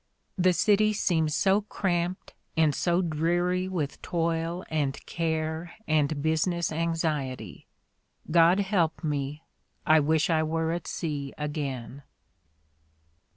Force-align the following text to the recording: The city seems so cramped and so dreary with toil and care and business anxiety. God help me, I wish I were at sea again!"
The 0.35 0.51
city 0.53 0.93
seems 0.93 1.35
so 1.35 1.61
cramped 1.61 2.33
and 2.57 2.73
so 2.73 3.03
dreary 3.03 3.67
with 3.67 4.01
toil 4.01 4.65
and 4.67 4.97
care 5.05 5.73
and 5.87 6.23
business 6.23 6.71
anxiety. 6.71 7.67
God 8.31 8.61
help 8.61 9.03
me, 9.03 9.43
I 9.85 9.99
wish 9.99 10.31
I 10.31 10.41
were 10.41 10.71
at 10.71 10.87
sea 10.87 11.35
again!" 11.37 12.01